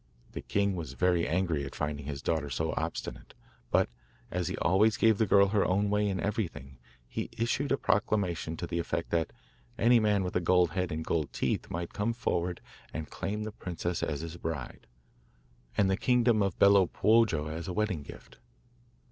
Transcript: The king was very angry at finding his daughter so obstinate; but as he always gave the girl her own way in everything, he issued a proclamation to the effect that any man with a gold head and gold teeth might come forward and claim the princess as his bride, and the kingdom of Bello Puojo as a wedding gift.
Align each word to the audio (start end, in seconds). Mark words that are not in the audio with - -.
The 0.31 0.41
king 0.41 0.75
was 0.75 0.93
very 0.93 1.27
angry 1.27 1.63
at 1.63 1.75
finding 1.75 2.07
his 2.07 2.23
daughter 2.23 2.49
so 2.49 2.71
obstinate; 2.75 3.35
but 3.69 3.87
as 4.31 4.47
he 4.47 4.57
always 4.57 4.97
gave 4.97 5.19
the 5.19 5.27
girl 5.27 5.49
her 5.49 5.63
own 5.63 5.91
way 5.91 6.09
in 6.09 6.19
everything, 6.19 6.79
he 7.07 7.29
issued 7.37 7.71
a 7.71 7.77
proclamation 7.77 8.57
to 8.57 8.65
the 8.65 8.79
effect 8.79 9.11
that 9.11 9.31
any 9.77 9.99
man 9.99 10.23
with 10.23 10.35
a 10.35 10.41
gold 10.41 10.71
head 10.71 10.91
and 10.91 11.05
gold 11.05 11.31
teeth 11.31 11.69
might 11.69 11.93
come 11.93 12.13
forward 12.13 12.61
and 12.91 13.11
claim 13.11 13.43
the 13.43 13.51
princess 13.51 14.01
as 14.01 14.21
his 14.21 14.37
bride, 14.37 14.87
and 15.77 15.87
the 15.87 15.97
kingdom 15.97 16.41
of 16.41 16.57
Bello 16.57 16.87
Puojo 16.87 17.45
as 17.47 17.67
a 17.67 17.73
wedding 17.73 18.01
gift. 18.01 18.39